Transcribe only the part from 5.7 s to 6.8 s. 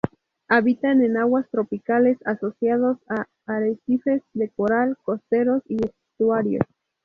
estuarios.